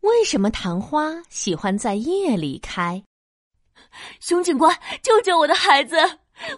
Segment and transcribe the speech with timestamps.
[0.00, 3.02] 为什么昙花喜欢在夜里开？
[4.20, 5.96] 熊警官，救救我的孩子！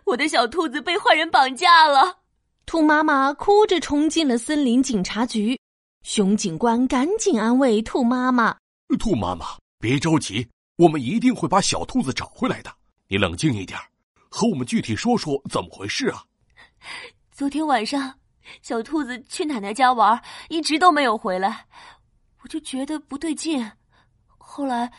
[0.05, 2.19] 我的小兔子被坏人绑架了。
[2.67, 5.59] 兔妈妈哭着冲进了森林警察局。
[6.03, 8.57] 熊警官赶紧安慰兔妈妈
[8.99, 9.47] ：“兔妈妈，
[9.79, 10.47] 别着急，
[10.77, 12.71] 我们一定会把小兔子找回来的。
[13.09, 13.79] 你冷静一点，
[14.31, 16.25] 和我们具体说说怎么回事啊？”
[17.33, 18.15] 昨天晚上，
[18.63, 21.67] 小兔子去奶奶家玩，一直都没有回来，
[22.00, 22.00] 我
[22.51, 23.65] 就觉得不对劲。
[24.37, 24.93] 后来，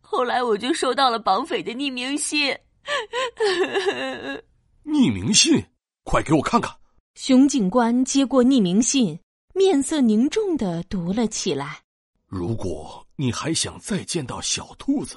[0.00, 2.52] 后来我就收到了绑匪的匿名信。
[4.84, 5.64] 匿名信，
[6.02, 6.76] 快给我看看！
[7.14, 9.20] 熊警官接过匿名信，
[9.54, 11.82] 面色凝重的读了起来
[12.26, 15.16] ：“如果你还想再见到小兔子，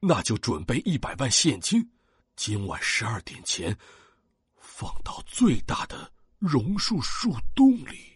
[0.00, 1.90] 那就准备一百万现金，
[2.36, 3.76] 今晚十二点前。”
[4.56, 8.12] 放到最大的榕树树洞里。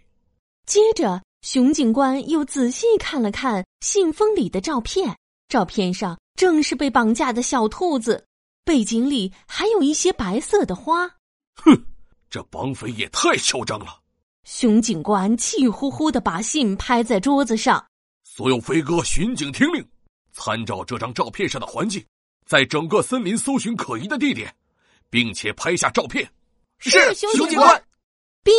[0.65, 8.27] 接着，熊警官又仔细看了看信封里的照片，照片上正是被绑架的小兔子，
[8.65, 11.09] 背景里还有一些白色的花。
[11.55, 11.87] 哼，
[12.29, 14.01] 这绑匪也太嚣张了！
[14.43, 17.87] 熊警官气呼呼的把信拍在桌子上。
[18.25, 19.89] 所有飞哥巡警听令，
[20.33, 22.05] 参照这张照片上的环境，
[22.45, 24.53] 在整个森林搜寻可疑的地点，
[25.09, 26.29] 并且拍下照片。
[26.81, 27.81] 是熊警官。
[28.43, 28.51] 哔！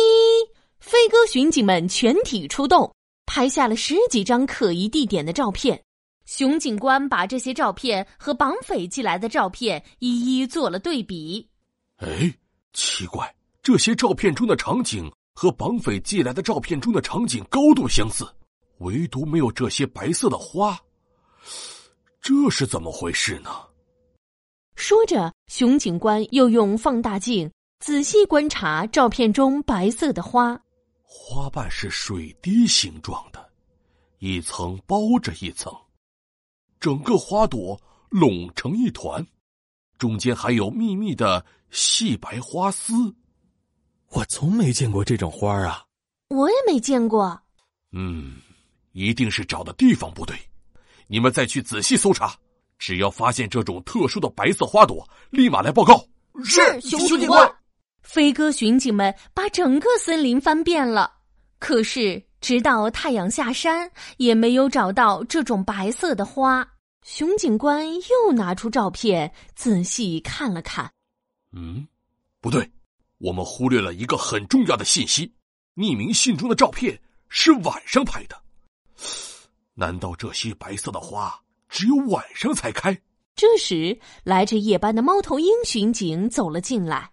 [0.80, 2.94] 飞鸽巡警们全体出动，
[3.26, 5.82] 拍下了十几张可疑地点的照片。
[6.24, 11.48] 熊警官把这些照片和绑匪寄来的照片一一做了对比。
[11.96, 12.32] 哎，
[12.72, 18.26] 奇怪，这些照片中的场景和绑匪寄来的照片中的场景高度相似，
[18.78, 20.78] 唯独没有这些白色的花。
[22.20, 23.50] 这是怎么回事呢？
[24.76, 27.50] 说着，熊警官又用放大镜。
[27.80, 30.60] 仔细观察照片中白色的花，
[31.10, 33.50] 花瓣是水滴形状的，
[34.18, 35.74] 一层包着一层，
[36.78, 39.26] 整个花朵拢成一团，
[39.96, 42.92] 中间还有密密的细白花丝。
[44.10, 45.82] 我从没见过这种花啊！
[46.28, 47.40] 我也没见过。
[47.92, 48.36] 嗯，
[48.92, 50.38] 一定是找的地方不对。
[51.06, 52.36] 你们再去仔细搜查，
[52.78, 56.04] 只要发现这种特殊的白色花朵，立马来报告。
[56.44, 57.57] 是熊警官。
[58.08, 61.12] 飞鸽巡警们把整个森林翻遍了，
[61.58, 66.66] 可是直到太阳下山，也没有找到这种白色的花。
[67.02, 70.90] 熊警官又拿出照片仔细看了看，
[71.52, 71.86] 嗯，
[72.40, 72.66] 不对，
[73.18, 75.30] 我们忽略了一个很重要的信息：
[75.76, 76.98] 匿名信中的照片
[77.28, 78.40] 是晚上拍的。
[79.74, 82.98] 难道这些白色的花只有晚上才开？
[83.36, 87.10] 这时，来值夜班的猫头鹰巡警走了进来。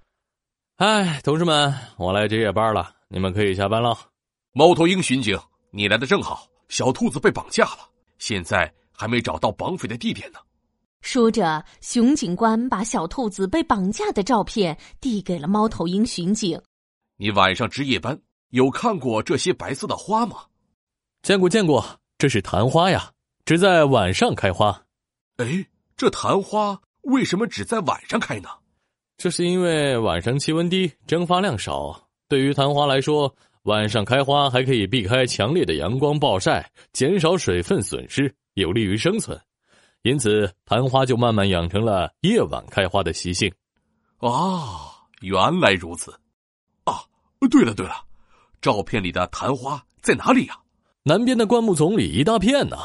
[0.77, 3.97] 哎，同志们，我来值夜班了，你们可以下班了。
[4.51, 5.39] 猫头鹰巡警，
[5.71, 6.45] 你来的正好。
[6.67, 10.39] 小兔子被绑架了，现在还没找到绑匪的地点呢。
[10.99, 16.61] 说着，熊警官把小兔子被绑架的照片递给了猫头鹰巡警。
[17.15, 18.19] 你晚上值夜班，
[18.49, 20.43] 有看过这些白色的花吗？
[21.21, 21.85] 见过，见过，
[22.17, 23.13] 这是昙花呀，
[23.45, 24.83] 只在晚上开花。
[25.37, 25.65] 哎，
[25.95, 28.49] 这昙花为什么只在晚上开呢？
[29.17, 32.09] 这是因为晚上气温低，蒸发量少。
[32.27, 33.33] 对于昙花来说，
[33.63, 39.39] 晚上开花还可以避开强烈的阳光暴晒，减少水分损失，有利于生存。
[40.03, 43.51] 因此，昙花就慢慢养成了夜晚开花的习性。
[44.17, 46.11] 啊，原来如此！
[46.83, 47.01] 啊，
[47.49, 47.95] 对了对了，
[48.61, 50.59] 照片里的昙花在哪里呀？
[51.03, 52.77] 南边的灌木丛里一大片呢。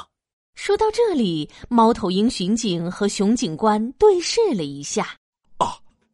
[0.55, 5.17] 说到这里，猫头鹰巡警和熊警官对视了一下。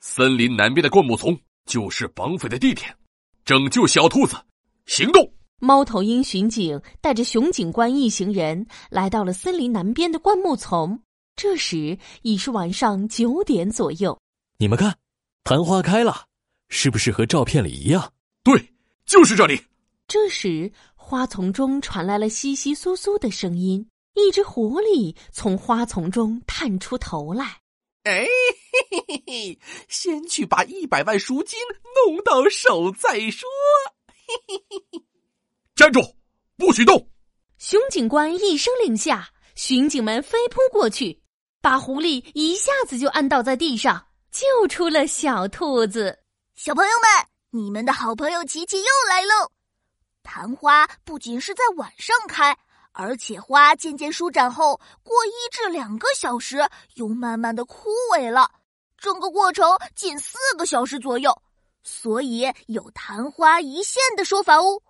[0.08, 1.36] 森林南边的灌木丛
[1.66, 2.96] 就是绑匪的地点，
[3.44, 4.36] 拯救小兔子，
[4.86, 5.28] 行动！
[5.58, 11.02] 猫头鹰巡警带着熊警官一行人来到了森林南边的灌木丛。
[11.34, 14.16] 这时已是晚上九点左右。
[14.58, 14.96] 你们看，
[15.42, 16.26] 昙花开了，
[16.68, 18.12] 是不是和照片里一样？
[18.44, 18.72] 对，
[19.06, 19.60] 就是这里。
[20.06, 27.59] 这时，花丛中传来了窸窸窣窣的声音，一只狐狸从花丛中探出头来。
[28.04, 28.24] 哎，
[29.88, 31.59] 先去把一百万赎金
[32.06, 33.48] 弄到手再说。
[34.09, 35.04] 嘿嘿嘿嘿，
[35.74, 36.16] 站住，
[36.56, 37.09] 不许动！
[37.59, 41.22] 熊警官一声令下，巡警们飞扑过去，
[41.60, 46.18] 把狐狸一下子就按倒在地上，救出了小兔子。
[46.54, 49.53] 小朋友们，你们的好朋友琪琪又来喽！
[50.22, 52.56] 昙花不仅是在晚上开。
[52.98, 58.50] 而且花渐渐舒展后，过一至两个小时又慢慢的枯萎了，
[58.98, 61.31] 整个过程仅四个小时左右，
[61.83, 64.81] 所以有昙花一现的说法哦。